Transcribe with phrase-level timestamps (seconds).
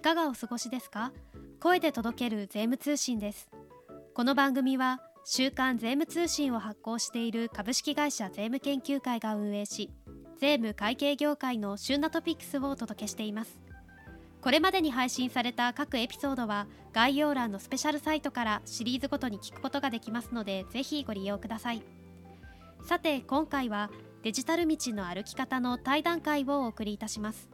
[0.00, 1.12] いかがお過ごしですか？
[1.60, 3.50] 声で届ける税務通信です。
[4.14, 9.90] この番組は週刊税務通信を発行している株式会社税務研究会が運営し
[10.38, 13.60] 税務会計業界の旬なトピックスをお届けしています。
[14.40, 21.82] これまでに配信された各エピソードは概要欄のスペシャルサイトからシリーズごとに聞くことができますのでぜひご利用ください。
[22.88, 23.90] さて今回は
[24.22, 27.49] デジタル道の歩き方の対談会をお送りいたします。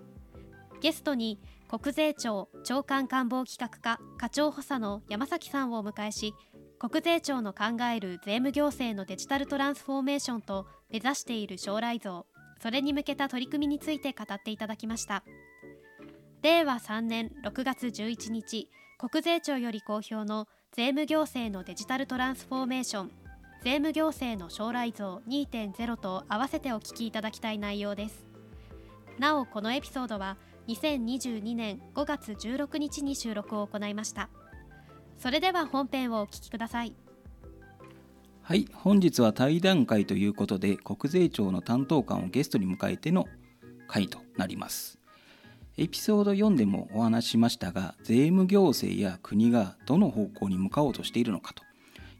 [0.81, 6.35] ゲストに国税庁長官官房企画課課長補佐の山崎さんをお迎えし
[6.79, 12.27] 国税庁の考える税務行政のデジタルトランスフォーメーションと目指している将来像
[12.63, 15.23] それに向けた取り組みについて語っていただきました。
[16.43, 23.11] 令和3年6月11日国税庁より公表の税務行政のデジタルトランスフォーメーション
[23.65, 28.25] 税務行政の将来像2.0と合わせてお聞きいただきたい内容です。
[29.19, 30.37] なおこのエピソードは
[30.69, 34.29] 2022年5月16日に収録を行いました。
[35.19, 36.95] それでは本編をお聞きください。
[38.43, 43.27] はい本日は対談会ということで国税庁の担当官をゲストに迎えての
[43.89, 44.99] 会となります。
[45.79, 51.66] エピソード4でもお話ししましたが税務行政や国がどの方向に向かおうとしているのかと。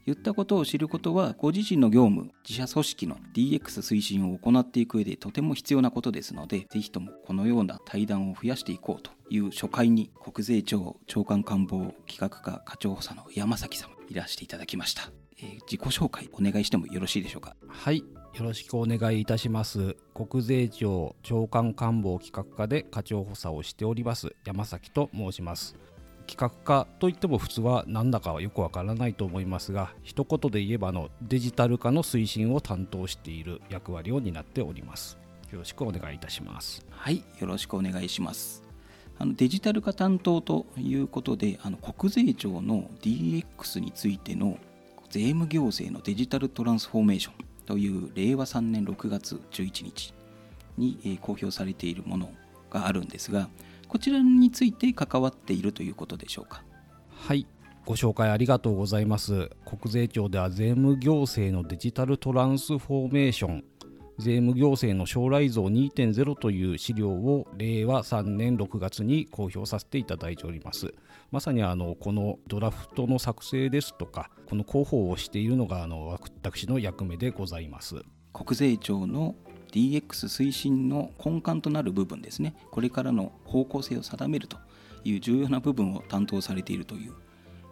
[0.07, 17.57] 言ったことを知ることはご自身の業務自社組織の DX 推進を行っていく上でとても必要なことですのでぜひともこのような対談を増やしていこうという初回に国税庁長官官房企画課課長補佐の山崎様いらしていただきました、えー、自己紹介お願いしてもよろしいでしょうか？
[17.67, 19.97] はいよろしくお願いいたします。
[20.13, 25.75] 国税庁長官官房企画課で課長補佐をしております山崎と申します。
[26.27, 35.17] 企画課といっても普通はなんだかはよくわからないと思いますが一言で言えばのデジタル化の推進を担当している役割を担っております。
[35.51, 36.85] よろしくお願いいたします。
[36.89, 38.63] はいよろしくお願いします。
[39.19, 44.59] あのデジタル化担当ということであの国税庁の DX についての
[45.09, 47.33] 税務行政のデジタルトランスフォーメーション
[47.65, 50.13] という令和3年6月11日
[50.77, 52.29] に公表されているもの
[52.69, 53.49] があるんですが
[53.87, 56.63] こちらについて関わっているということでしょうか。
[57.09, 57.47] はい。
[57.85, 59.49] ご紹介ありがとうございます。
[59.65, 63.63] 国税庁では税務行政のデジタルトランスフォーメーション
[64.19, 70.93] 税務行政の将来像2.0という資料を令和3年6月に公表させていただいております。
[71.31, 78.01] まさにあのこのドラフトの作成ですとかこの広報をしているのがあの私の役目でございます。
[78.33, 79.35] 国税庁の
[79.77, 82.55] DX 推進の根幹となる部分ですね。
[82.71, 84.57] これからの方向性を定めると
[85.03, 87.13] いう重要な部分を担当されているという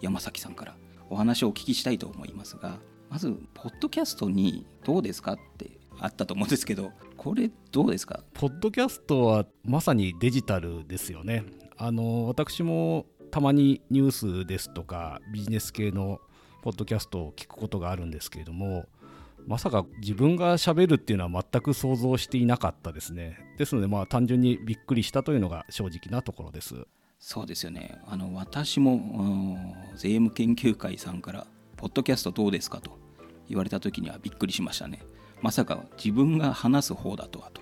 [0.01, 0.75] 山崎さんから
[1.09, 2.77] お話をお聞きしたいと思いますが
[3.09, 8.19] まずポッドキャストにどうですかってあったと思うんですけどこれどうですか？
[8.35, 11.43] ポッドキャストはまさにデジタルですよね。
[11.75, 14.11] あの私もたまにニュー
[14.43, 16.19] スですとかビジネス系の
[16.61, 18.85] ポッドキャストを聞くことがあるんですけれども
[19.47, 23.37] まさか自分がしゃべるっていうのは全く想像していなかったですね。
[23.57, 26.87] ですのでまあ単純にびっくりしたというのが正直なところです。
[27.19, 27.99] そうですよね。
[28.07, 29.57] あの私も
[29.95, 31.47] 税務研究会さんから
[31.77, 32.97] 「ポッドキャストどうですか?」と
[33.47, 34.99] 言われた時にはびっくりしましたね
[35.41, 37.51] まさか自分が話す方だとは？
[37.51, 37.61] と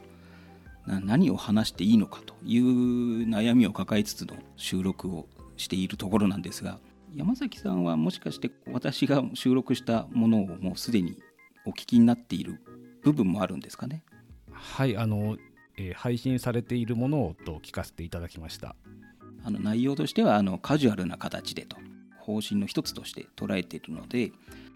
[0.88, 2.22] 何を話していいのか？
[2.26, 2.34] と。
[2.46, 5.28] いう悩みを抱えつつの収録を
[5.58, 6.80] しているところなんですが
[7.14, 11.18] 山崎さんはもしかして私が収録したものをもうすでに
[11.66, 12.62] お聞きになっている
[13.04, 14.04] 部分もあるんですかね？
[14.52, 15.38] はいあの、
[15.78, 18.76] えー、配信されているものをと聞かせていただきました
[19.44, 21.78] あの内容としてはあのカジュアルな形でと
[22.20, 24.32] 方針の一つとして捉えているので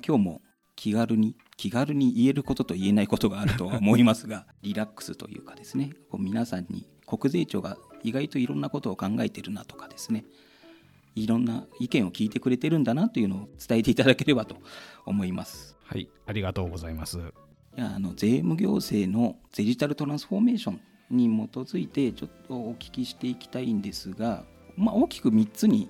[0.06, 0.42] 今日も
[0.76, 10.26] 気軽に気軽に言えることと言えないことがあるとは思いますが リラックスというかですねこう皆さんに国税庁が意外といろんなことを考えてるなとかですね
[11.16, 14.58] いろんな意見を聞いてくれてるんだなというのを伝えていただければと
[15.06, 15.77] 思います。
[15.88, 17.18] はい、ありがとうございます。
[17.18, 24.44] いやあの税務行政のデジタルトランスフォーメーションに基づいてちょっとお聞きしていきたいんですが、
[24.76, 25.90] まあ、大きく3つに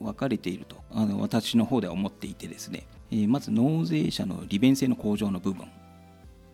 [0.00, 5.66] 分かれているとあの私の方では思っていてですね、えー、まず納税者の利便性の向上の部分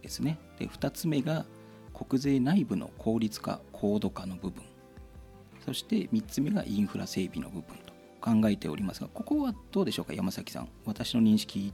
[0.02, 0.38] ですね。
[0.58, 1.46] で2つ目が
[1.92, 4.62] 国税内部の効率化高度化の部分。
[5.64, 10.68] そして3つ目がインフラ整備の部分と考えておりますがここはどうでしょうか山崎さん。
[10.84, 11.72] 私の認識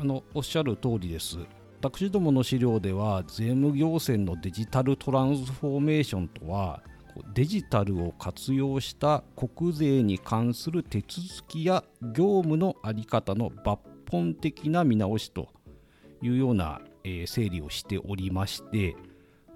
[0.00, 1.38] あのおっしゃる通りです。
[1.82, 6.82] 私どもの資料では税務行政のデジタルトランスフォーメーションとは
[7.34, 13.78] デジタルを活用した国税に関する手続きや業務の在り方の抜
[14.10, 15.48] 本的な見直しと
[16.22, 18.96] いうような、え、整理をしておりまして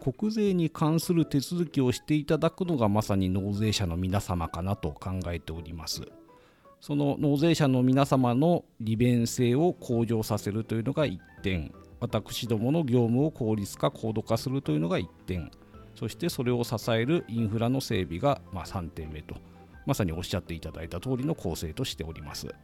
[0.01, 6.03] 国税に関する手続きをしていただくのがまさに納税者の皆様かなと考えております。
[6.87, 15.51] その納税者の皆様の利便性を向上させるというのが1点、私どもの業務を効率化、高度化するというのが1点、
[15.95, 19.35] そしてそれを支えるインフラの整備がま3点目と、
[19.87, 22.55] まさにおっしゃっていただいた通りの構成としております。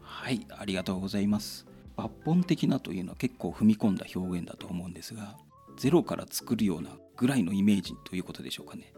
[0.00, 1.66] はい、ありがとうございます。
[1.98, 5.36] 抜本的なというのは結構踏み込んだ表現だと思うんですが、
[5.76, 8.94] ゼロから作るようなぐらいのイメージということでしょうかね。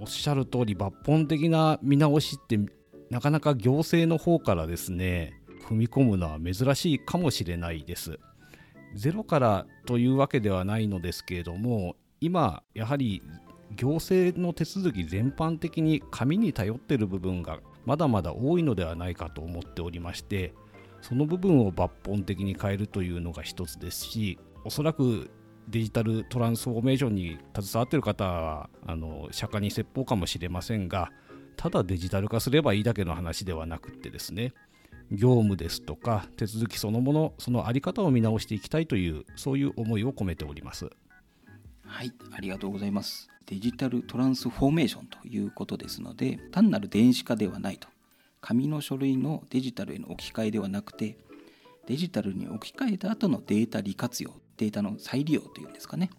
[0.00, 2.60] おっしゃる通り抜本的な見直しって
[3.10, 5.34] なかなか行政の方からですね
[5.68, 8.18] 踏み込むのは珍しいかもしれないです。
[8.94, 13.22] ゼロからというわけではないのですけれども今やはり
[13.74, 20.54] 行政の手続き全般的に紙に頼っている部分がまだまだ多いのではないかと思っておりまして
[21.02, 25.30] その部分を抜本的に変えるというのが一つですしおそらく
[25.68, 31.10] デジタルトランスフォーメーションに携わっている方はあの釈迦に説法かもしれませんが
[31.56, 34.52] ただデジタル化すればいいだけの話ではなくてですね
[35.10, 40.90] 業務ですとか手続きそのものその在り方を見直していきたいというそういう思いを込めております。
[41.84, 43.28] はいありがとうございます。
[43.46, 47.88] デジタルトランスフォーメーションということですので単なる電子化ではないと。
[48.40, 51.16] 紙の書類のデジタルへの置き換えではなくて
[51.86, 56.10] デジタルに置き換えた後のデータ利活用データの再利用というんですかね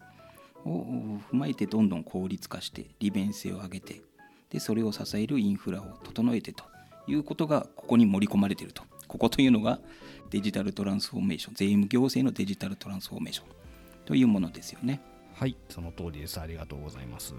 [0.66, 4.02] を踏まえてどんどん効率化して利便性を上げて
[4.50, 6.64] でそれを支えるインフラを整えてと
[7.08, 8.84] いうことがここに盛り込まれていると。
[9.08, 9.80] ここというのが
[10.30, 13.46] デジタルトランスフォーメーション税務行政のデジタルトランスフォーメーション
[14.06, 15.00] というものですよね。
[15.34, 16.40] はいその通りです。
[16.40, 17.34] ありがとうございます。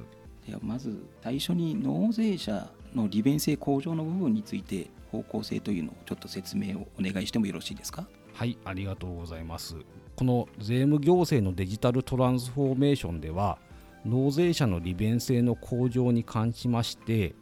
[0.47, 8.07] ではまず最初に納税者の利便性向上の部分について方向性というのをちょっと説明をお願いしてもよろしいですか？
[8.33, 9.77] はいありがとうございます。
[10.17, 13.59] この税務行政のデジタルトランスフォーメーションでは
[14.05, 17.35] 納税者の利便性の向上に関しまして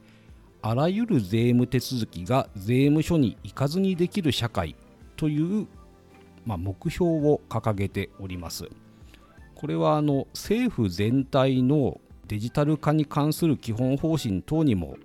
[0.63, 4.75] あらゆる税務手続きが税務署に行かずにできる社会
[5.17, 5.67] という、
[6.45, 8.69] まあ、目標を掲げております。
[9.55, 14.97] これはあの政府全体のデジタル化に関する基本方針等にも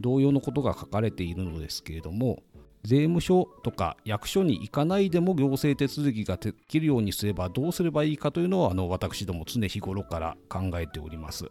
[0.00, 2.42] 同様のことが書かれているのですけれども
[2.84, 11.50] 税務署とか役所に行かないでも行政手続きができるようにすればどうすればいいかというのはあの私ども常日頃から考えております。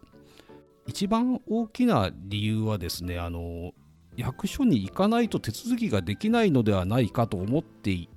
[0.87, 3.71] 一番大きな理由はですねあの
[4.17, 8.09] 役所に行かないと手続きができないのではないかと思ってい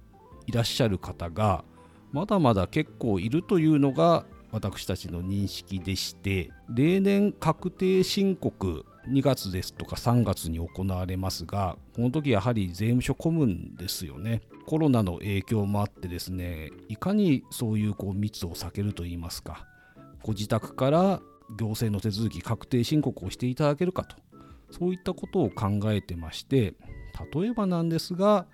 [0.53, 1.65] らっしゃる方が
[2.13, 14.43] まだまだ結構いるというのが私たちの認識でして例年確定申告2月ですとか3月に行われますがこの時やはり税務署混むんですよね。
[14.67, 19.67] コロナの影響もあってですねいかにそういうこう密を避けるといいますか
[20.23, 21.21] ご自宅から
[21.59, 24.17] 行政の手続き確定申告をしていただけるかと
[24.71, 26.75] そういったことを考えてまして
[27.35, 28.47] 例えばなんですが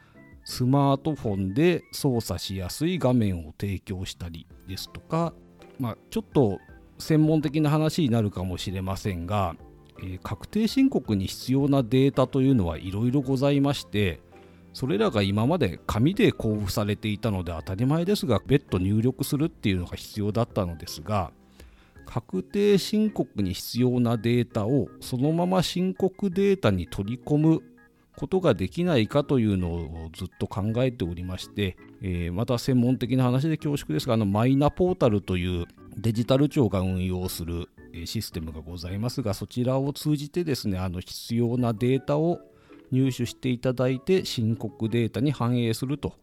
[0.45, 5.33] スマートフォンで操作しやすい画面を提供したりですとか、
[5.79, 6.59] まあ、ちょっと
[6.99, 9.55] 専門的な話になるかもしれませんが
[10.03, 14.21] え、確定申告に必要なデータというのはいろいろございまして
[14.73, 21.33] それらが今まで紙で交付されていたので当たり前ですが別途入力するっていうのが必要だったのですが
[22.07, 27.63] 確定申告に必要なデータをそのまま申告データに取り込む
[28.17, 37.69] ことができないかというのをずっと考えておりまして、えー、また専門的な話で恐縮ですがあのマイナポータルというデジタル庁が運用する
[38.05, 42.41] システムがございますがそちらを通じてですねあの必要なデータを
[42.91, 46.15] 入手していただいて申告データに反映すると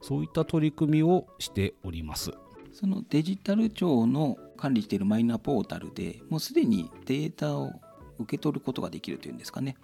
[0.00, 2.32] そういった取り組みをしております。
[2.72, 7.70] そのデジタル庁の管理しているマイナポータルでもうすでにデータを
[8.18, 9.76] 受け取ることができるというんですかね。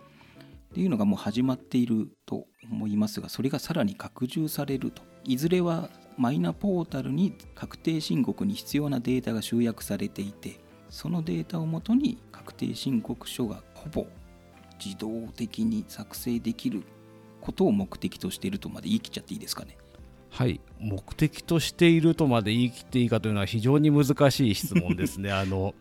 [0.71, 5.03] っていうのがもう始まっていると思いますがそれがさらに拡充されると。
[5.25, 10.59] いずれはマイナポータルに確定申告に必要なデータが集約されていて
[10.91, 14.07] そのデータをもとに確定申告書がほぼ
[14.85, 16.85] 自動的に作成できる
[17.41, 19.77] ことを目的としているとまで言い切っちゃっていいですかね？
[20.31, 25.33] はい目的としているとまで言い切っていいかというのは非常に難しい質問ですね。
[25.33, 25.75] あの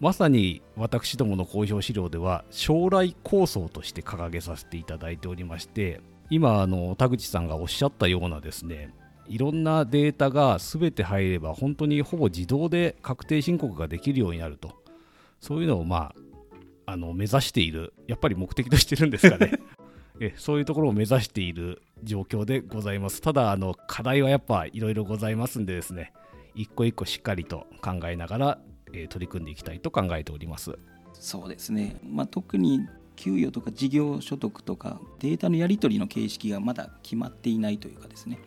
[0.00, 8.92] まさに私どもの公表資料では将来構想として掲げさせていただいておりまして今あの田口さんがおっしゃったようなですね
[9.32, 14.82] いろんなデータが全て入れば本当にほぼ自動で確定申告ができるようになると。
[15.40, 16.14] そういうのをま
[16.86, 19.52] ああの目指しているやっぱり目的としてるんですかね。
[20.20, 23.20] えそういうところを目指している状況でございます。
[23.20, 26.12] ただあの課題はやっぱいろいろございますんでですね。
[26.54, 28.58] 一個一個しっかりと考えながら
[28.92, 30.78] え、取り組んでいきたいと考えております。
[31.14, 32.80] そうですね、まあ、特に
[33.16, 38.38] 給与とか事業所得とかデータのやり取りの形式がまだ決まっていないというかですね。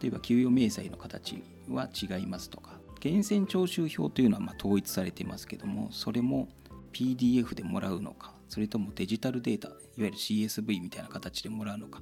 [0.00, 6.48] 例えば給与明細の形は違いますとか源泉徴収票というのはま統一されていますけどもそれも
[6.92, 12.00] PDF でもらうのかそれともデジタルデータいわゆる CSV みたいな形でもらうのか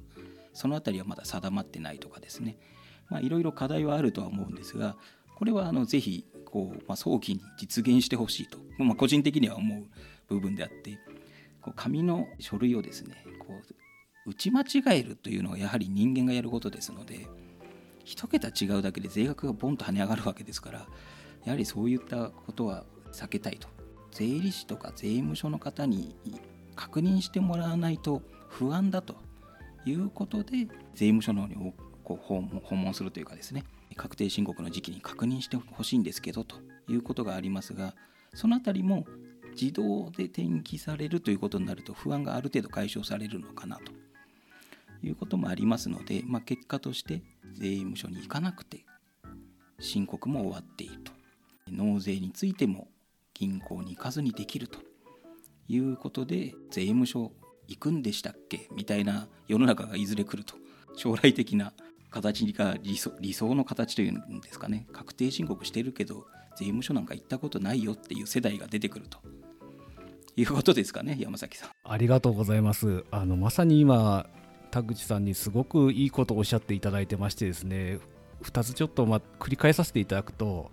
[0.53, 2.57] その辺りはまだ定まってないとかですね。
[3.21, 4.95] いろいろ課題はあるとは思うんですが
[5.35, 9.85] これはあのぜひこう、まあ、早期に実現してほしいと、まあ、個人的には思う
[10.27, 10.97] 部分であって
[11.61, 13.47] こう紙の書類をですねこ
[14.25, 17.27] う打ち間違えるというのはやはり人間がやることですので
[18.05, 20.87] 1桁違うだけで税額がボンと跳ね上がるわけですから
[21.43, 23.75] やはりそういったことは避けたいと。
[24.15, 26.15] 税理士とか税務署の方に
[26.73, 29.17] 確認してもらわないと不安だと
[29.85, 32.41] いうことで税務署の方にこう訪
[32.75, 33.65] 問するというかですね
[33.97, 36.55] 確定申告の時期に確認してほしいんですけどと
[36.87, 37.93] いうことがありますが
[38.33, 39.05] その辺りも
[39.59, 43.91] 自動で転記されるということになると不安がある程度解消されるのかなと
[45.05, 47.21] いうこともありますので、まあ、結果として
[47.55, 48.85] 税務署に行かなくて
[49.79, 51.11] 申告も終わっていると。
[51.71, 52.87] 納税についても
[53.33, 54.79] 銀行に行かずにできると。
[55.67, 57.31] いうことで税務署
[57.67, 58.69] 行くんでしたっけ？
[58.75, 60.53] みたいな世の中がいずれ来ると。
[60.95, 61.73] 将来的な
[62.11, 64.85] 形が理想理想の形というんですかね。
[64.93, 69.19] 確定申告してるけど税務署なんか行ったことないよっていう世代が出てくると。
[70.37, 71.69] いうことですかね山崎さん。
[71.83, 73.05] ありがとうございます。
[73.09, 74.29] あのまさに今
[74.75, 77.97] 田口さんにすごくいいことをおっしゃっていただいてましてですね
[78.43, 80.69] 2つちょっとま繰り返させていただくと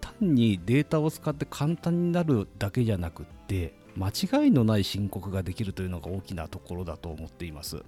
[0.00, 7.82] 単にデータを使って簡単になるだけじゃなくって間違いのない申告ができるというのが大きなところだと思っています。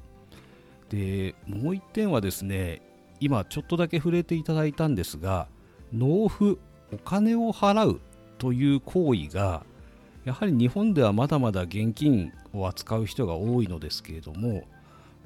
[0.90, 2.82] でもう1点はですね
[3.18, 5.48] 今ちょっとだけ触れていただいたんですが
[5.94, 6.60] 納付
[6.92, 8.00] お金を払う
[8.36, 9.64] という行為が
[10.26, 14.64] やはり日本ではまだまだ現金を扱う人が多いのですけれども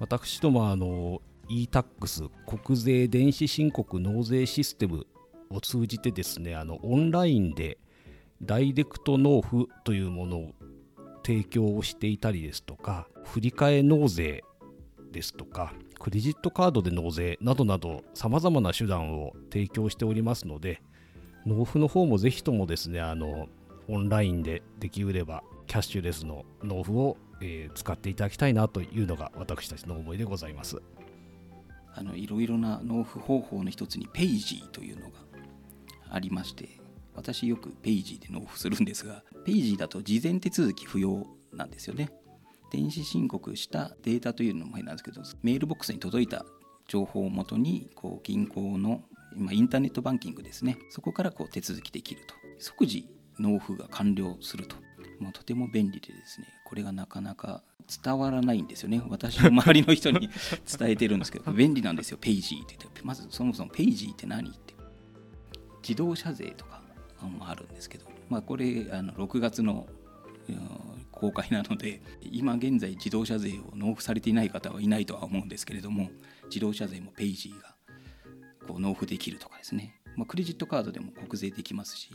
[0.02, 5.06] 私どもあの e-tax 国税電子申告納税システム
[5.48, 7.78] を通じてですねあのオンラインで
[8.42, 10.54] ダイレクト納付というものを
[11.24, 14.42] 提供をしていたりですとか振替納税
[15.12, 20.82] ですとかクレジットカードで納税などなどさまざまな手段を提供しておりますので
[21.46, 23.46] 納付の方もぜひともですねあの
[23.88, 30.80] オンラインでできればキャッシュレスの納付を、えー、使っていただきたいなというのが私たちの思いでございます。
[31.94, 35.18] あのいろいろな納付方法の一つにペイジーというのが
[36.08, 36.80] ありまして
[37.14, 42.10] 私よくペイジーで納付するんですがペイジーだと事前手続き不要なんですよね。
[42.70, 46.46] 電子申告したデータというのも変なんですけどメールボックスに届いた
[46.88, 49.02] 情報をもとにこう銀行の
[49.36, 50.78] 今インターネットバンキングですね。
[50.88, 52.34] そこからこう手続きできると。
[52.58, 53.06] 即時
[53.38, 54.76] 納付が完了すると。
[55.22, 57.62] もうとても便利でですねこれがなかなか
[58.04, 59.02] 伝わらないんですよね。
[59.08, 60.30] 私の周りの人に
[60.78, 62.18] 伝えてるんですけど便利なんですよ。
[62.20, 63.02] ペイジーって言って。
[63.02, 64.74] まずそもそもペイジーって何って。
[65.82, 66.80] 自動車税とか
[67.20, 69.86] もあるんですけど、まあ、これあの6月の
[71.10, 76.10] 公開なので今現在自動車税を納付されていない方はいないとは思うんですけれども
[76.46, 77.74] 自動車税もペイジーが
[78.66, 82.10] こう納付できるとかですね、まあ、クレジットカードでも国税できますし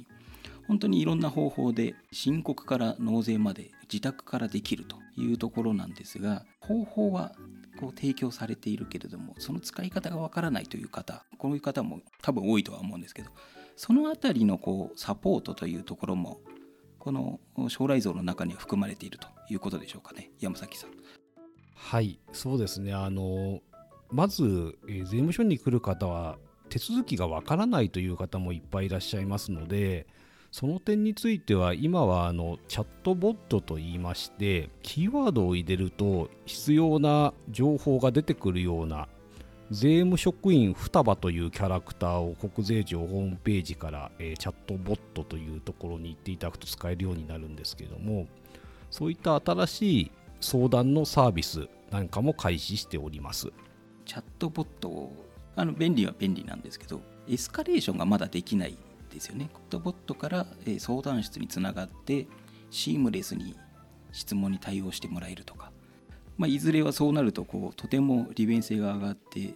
[0.67, 7.33] 本当にいろんな方法で申告から納税まで自宅からできるというところなんですが方法は
[7.79, 13.31] こう提供されているけれどもその使い方がわからないという方こういう方も多分多いとは思うんですけど
[13.75, 16.39] その辺りのこうサポートというところも
[16.99, 20.89] この将来像の中には含まれているということでしょうかね山崎さん。
[21.75, 23.61] はいそうですねあの
[24.09, 26.37] まず、えー、税務署に来る方は
[26.69, 30.07] 手続きがわからないという方もいっぱいいらっしゃいますので
[30.57, 39.07] その点については今はあのチャットボットといいましてキーワードを入れると必要な情報が出てくるような
[39.69, 48.25] 税務職員双葉というキャラクターを国税庁ホームページから、えー、チャットボットというところに行っていただくと使えるようになるんですけども
[48.89, 50.11] そういった新しい
[50.41, 53.51] 相談のサービスなんかも開始しております。
[54.05, 55.11] チャットボット
[55.55, 56.99] あの便利は便利なんですけど
[57.29, 58.75] エスカレーションがまだできない
[59.09, 59.49] ですよね。
[59.51, 62.27] チャットボットから、えー、相談室につながって
[62.69, 63.55] シームレスに
[64.11, 65.71] 質問に対応してもらえるとか。
[66.37, 69.55] まあ、いずれはそうなるとこうとても利便性が上がって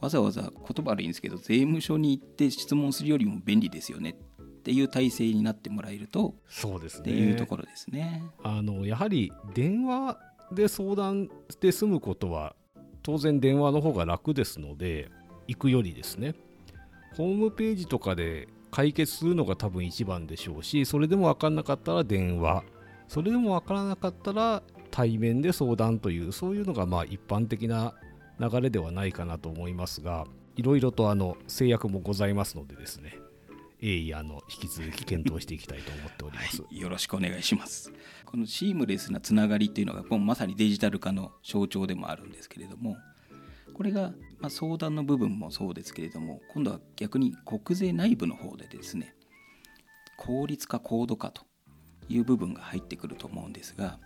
[0.00, 4.16] わざわざ言葉悪いんですけど税務署に行って質問するよりも便利ですよね。
[4.40, 7.02] っていう体制になってもらえるとそうですね。
[7.02, 8.22] っていうところですね。
[8.42, 10.18] あのやはり電話
[10.52, 12.54] で相談して済むことは
[13.02, 15.10] 当然電話の方が楽ですので
[15.46, 16.34] 行くよりですね。
[17.16, 22.64] ホームページとかで解決するのが多分一番でしょうしそれでも分からなかったら電話。
[23.06, 27.94] それでも分からなかったら対面で相談というそういうのがまあ一般的な
[28.40, 30.26] 流れではないかなと思いますが
[30.56, 33.16] いろいろとあの制約もございますのでですね
[33.80, 37.92] 鋭意あの引き続き検討していきたいと思っております、はい、よろしくお願いします。
[38.24, 42.96] このシームレスなつながりっていうのがこのまさにデジタル化の象徴でもあるんですけれども
[43.74, 49.14] これが、ま相談の部分もそうですけれども今度は逆に国税内部の方でですね
[50.16, 51.42] 効率化高度化と
[52.08, 53.98] いう部分が入ってくると思うんですが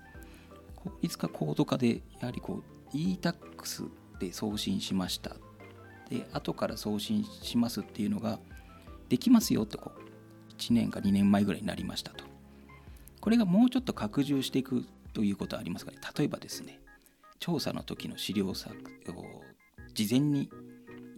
[0.76, 5.36] 効率化高度化でやはりこう e-tax で送信しました。
[6.08, 8.38] で後から送信しますっていうのが
[9.08, 12.24] できますよとこう1年か2年前ぐらいになりましたと。
[13.20, 16.80] これがもうちょっと拡充していくということはありますかね例えばですね
[17.40, 18.74] 調査の時の資料作
[19.94, 20.48] 事前に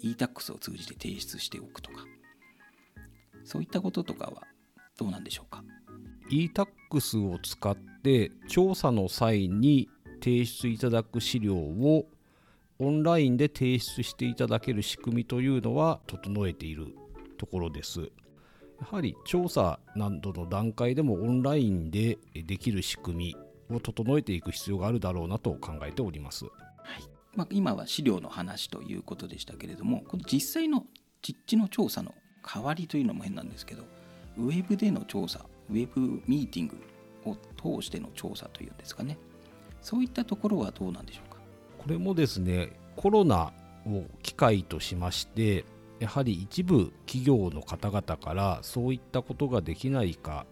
[0.00, 2.04] e-tax を通じて提出しておくとか
[3.44, 4.42] そういったこととかは
[4.98, 5.64] どうなんでしょうか
[6.30, 9.88] ？e-tax を使って調査の際に
[10.22, 12.06] 提出いただく資料を
[12.78, 16.94] オンラインで提出していただける仕組みというのは整えている
[17.38, 18.00] ところです。
[18.00, 18.06] や
[18.90, 23.34] はり調査などの段階でもオンラインでできる仕組
[23.68, 26.46] みを整えていく必要があるだろうなと考えております。
[27.34, 30.86] まあ、今は資料の話ということでしたけれども、この実際の
[31.22, 33.84] 実地の調査の代わりというのも変なんですけど、
[34.36, 36.76] ウェブでの調査、ウェブミーティング
[37.24, 37.36] を
[37.80, 39.18] 通しての調査というんですかね、
[39.80, 41.40] そういったところはどうなんでしょうか？
[41.78, 43.52] これもですね、コロナ
[43.86, 45.64] を機会としまして、
[46.00, 50.46] やはり一部企業の方々からそういったことができないか、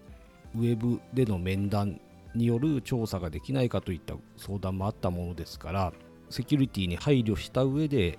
[0.55, 2.01] ウェブでの面談
[2.35, 5.93] による調査ができないかといった相談もあったものですから、
[6.31, 8.19] セキュリティに配慮した上で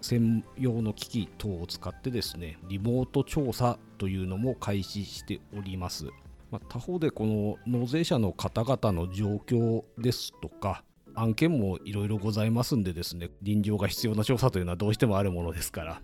[0.00, 6.06] 専用の機器等を使ってですねリモート調査というのも開始しております、
[6.50, 16.00] まあ、他方でこの納税者の方々の状況ですとか案件もいろいろございますんでですね臨場が必要な調査というのはどうしてもあるものですから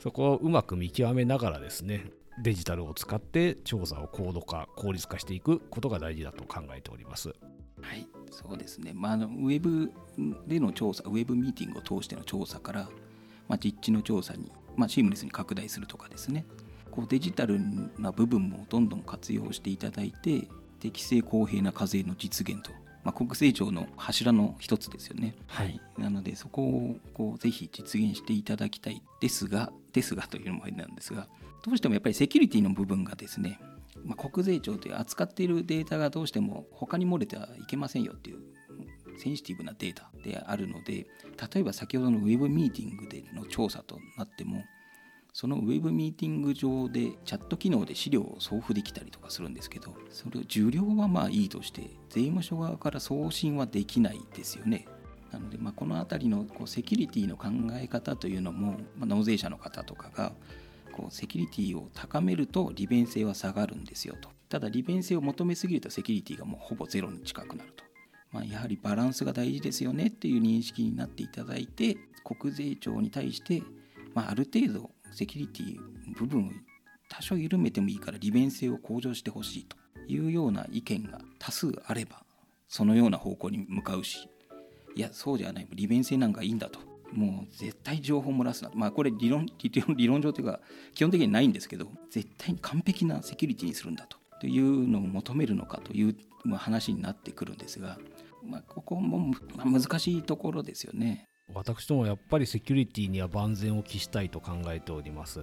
[0.00, 2.10] そこをうまく見極めながらですね
[2.42, 7.32] デジタルを使って調査を高度化効率化していくことが大事だと考えております。
[7.84, 8.06] はい。
[8.30, 9.92] そうですね、まあ、あのウェブ
[10.46, 12.88] での調査ウェブミーティングを通しての調査から、
[13.48, 16.44] まあ、実地の調査に、まあ、シームレスに拡大するとかですね。
[16.90, 17.60] こうデジタル
[17.98, 20.46] な部分もどんどん活用していただいて
[20.78, 22.70] 適正公平な課税の実現と、
[23.02, 31.26] まあ、国税庁の柱の一つですよね、はい、なのでそこをこうぜひ実現していただきたいですがですがというのも変なんですが
[31.64, 33.58] どうしてもやっぱりセキュリティの部分がですね
[34.04, 38.38] まあ、国税庁という扱っているデータがどうしても他に漏れてはいけませんよっていう
[39.18, 41.06] センシティブなデータであるので
[41.52, 44.64] 例えば先ほどのウェブミーティングでの調査となっても
[45.32, 54.86] そのウェブミーティング上でチャット機能で資料を送付できたりとかするんですけどそれを受領はまあいいとして税務署側から送信はできないですよね。
[55.32, 60.32] なので、まあ、この辺りのこうセキュリティの考え方というのも、まあ、納税者の方とかが
[60.94, 64.28] こうセキュリティを高めると利便性は下がるんですよと。
[64.48, 67.82] ただ利便性を求めすぎるとセキュリティがもうほぼゼロに近くなると、
[68.30, 73.64] まあ、やはりバランスが大事ですよねっていう認識になっていただいて国税庁に対して、
[74.14, 75.78] まあ、ある程度セキュリティ
[76.16, 76.50] 部分を
[77.08, 79.76] 多少緩めてもいいから利便性を向上してほしいと
[80.06, 82.22] いうような意見が多数あれば
[82.68, 84.28] そのような方向に向かうし
[84.94, 86.93] いやそうじゃない利便性なんかいいんだと。
[87.14, 89.46] もう絶対情報を漏らすなまあこれ理論
[89.96, 90.60] 理論上というか
[90.94, 96.16] 基本的にないんですけど絶対に完璧なセキュリティにするんだとというのを求めるのかという
[96.56, 97.98] 話になってくるんですが、
[98.44, 101.24] まあ、ここも難しいところですよね。
[101.54, 105.40] 私どもやっぱりセキュリティには万全を期したいと考えております。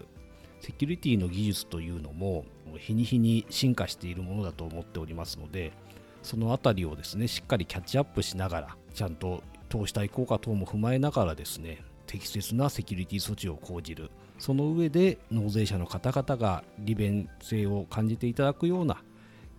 [0.60, 2.46] セキュリティの技術というのも
[2.78, 5.74] 日に日に進化しているものだと思っておりますので
[6.22, 14.12] その辺りをですねしっかりキャッチアップしながらちゃんと投資対効果等も踏まえながらですね適切なセキュリティ措置を講じる。
[14.38, 19.04] その上で納税者の方々が利便性を感じていただくような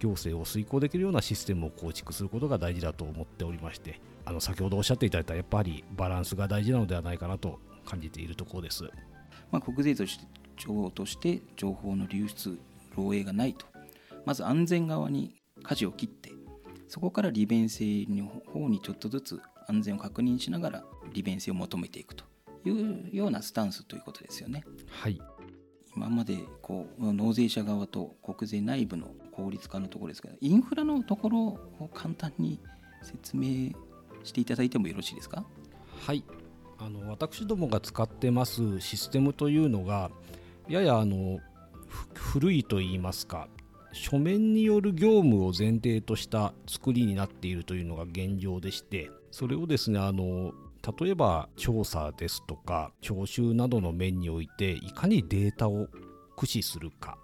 [0.00, 8.82] 行政を遂行できるようなシステムを構築することが大事だと思っておりましてあの先ほどおっしゃっていただいたやっぱりバランスが大事なのではないかなと感じているところです、
[9.52, 9.94] まあ、国税
[10.56, 12.58] 庁として情報の流出
[12.96, 13.66] 漏洩がないと。
[14.24, 16.32] まず安全側に舵を切って
[16.88, 19.40] そこから利便性の方にちょっとずつ
[19.72, 22.24] 安全を確認しながら利便性を求めていくと
[22.64, 24.64] いうようなスタンスということですよね。
[24.90, 25.20] はい。
[25.96, 32.60] 今までこう納税者側と国税内部の効率化のところですけどインフラのところを簡単に
[33.02, 33.72] 説明
[34.24, 35.44] していただいてもよろしいですか？
[36.06, 36.24] はい。
[36.78, 40.10] あの私どもが使ってますシステムというのが
[40.68, 41.38] ややあの
[42.14, 43.48] 古いと言いますか
[43.92, 50.52] 書面による業務を前提とした作りになっているというのが現状でしてそれをですねあの
[51.00, 55.86] 例えば調査ですとか徴収などの面においていかにデータを
[56.34, 57.18] 駆使するか。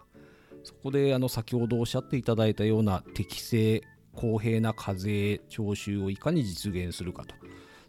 [0.62, 3.83] そこであの先ほどおっしゃっていただいたような適正
[4.14, 7.35] 公平な課税徴収をいかに実現するかと。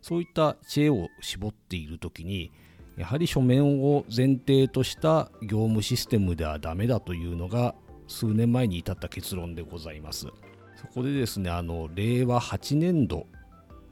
[0.02, 2.52] そういった知恵を絞っている時に
[2.98, 7.76] やはり書面を前提とした業務システムではダメだというのが
[8.10, 10.28] 数年前に至った結論でございます。
[10.76, 13.28] そこでですねあの令和8年度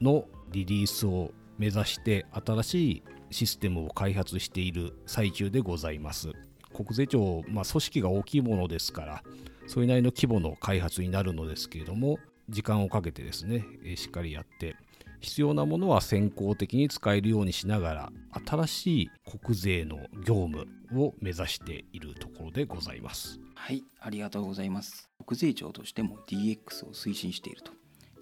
[0.00, 6.32] のリリースを目指して新しいシステムを開発している最中でございます。
[6.74, 9.22] 国税庁、まあ、組織が大きいものですから
[9.66, 13.64] それなりの規模の開発になるのですけれども時間をかけてですね
[13.96, 14.76] しっかりやって
[15.20, 18.12] 必要なものは先行的に使えるようにしながら
[18.46, 23.40] 新しい国税の業務を目指しているところでございます。
[23.54, 25.08] はいありがとうございます。
[25.26, 27.72] 国税庁としても DX を推進していると。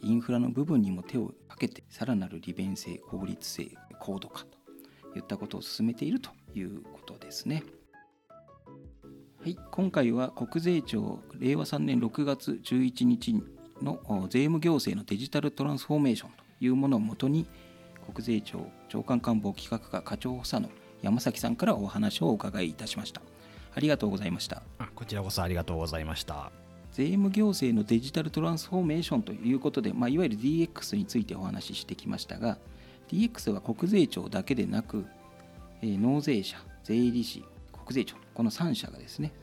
[0.03, 7.65] インフラの部分にも手をかけてさらなる利便性効率性高度化といったことを進めているということですね。
[9.41, 13.35] はい、今回は国税庁令和3年6月11日
[13.81, 17.47] の税務行政のデジタルトランスフォーメーションというものをもとに
[18.13, 20.71] 国税庁長官官房企画課課長補佐の
[21.03, 23.21] 山崎さんからお話をお伺いいたしました。
[23.75, 24.63] ありがとうございました。
[24.95, 26.51] こちらこそありがとうございました。
[26.93, 32.57] 税務行政のデジタルトランスフォーメーションということで、まあ、いわゆる DX についてお話ししてきましたが
[33.09, 35.05] DX は国税庁だけでなく、
[35.83, 39.35] えー、納税者税理士国税庁この3社がですね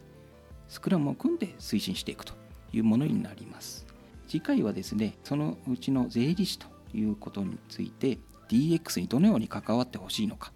[0.68, 2.34] スクラムを組んで推進していくと
[2.74, 3.86] いうものになります。
[4.28, 10.52] 次回はですねそのうちの税理士ということについて DX にどのように関わってほしいのか。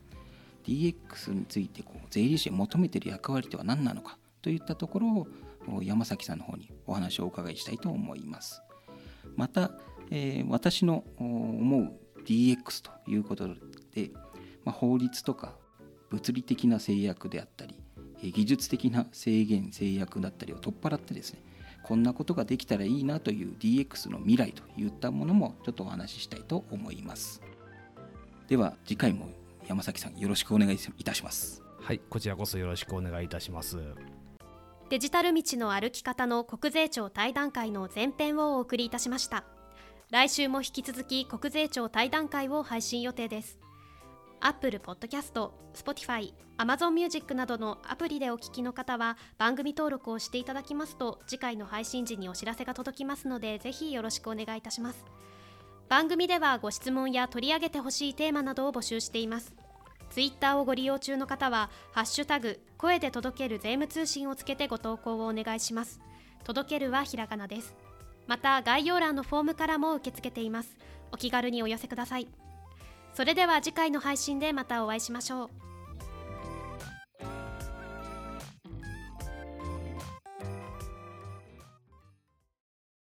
[0.66, 4.18] DX についてこう税理士が求めている役割とは何なのか。
[4.42, 5.08] といったところ
[5.68, 8.62] を山崎さんの方にお話をお伺いしたいと思います。
[9.36, 9.72] また、
[10.12, 11.94] えー、私の思う
[12.26, 13.48] DX ということ
[13.94, 14.12] で、
[14.64, 15.56] まあ、法律とか
[16.10, 17.76] 物理的な制約であったり
[18.22, 21.42] 技術的な制限制約だったりを取っ払ってですね
[21.88, 27.42] こんなことができたらいいなという DX の未来といったものもちょっとお話ししたいと思います。
[28.50, 29.30] では次回も
[29.68, 31.64] 山崎さんよろしくお願いいたします。
[31.80, 33.78] はいこちらこそよろしくお願いいたします。
[34.90, 39.46] デジタル道の歩き方の国税庁対談会の前編をお送りいたしました。
[40.10, 43.60] 来週も引き続き国税庁対談会を配信予定です
[44.42, 55.06] Apple Podcast、Spotify、Amazon Music などのアプリでお聞きの方は番組登録をしていただきますと次回の配信時にお知らせが届きますのでぜひよろしくお願いいたします。
[55.90, 59.54] 番組ではご質問や取り上げてほしいテーマなどを募集しています。
[60.10, 66.00] ツイッターをご利用中の方はハッシュタグ声で届ける税務通信をつけてご投稿をお願いします。
[66.44, 67.76] 届けるはひらがなです。
[68.26, 70.78] また概要欄のフォームからも受け付けています。
[71.12, 72.28] お気軽にお寄せください。
[73.18, 75.50] それでは次回の配信でまたお会いしましょう。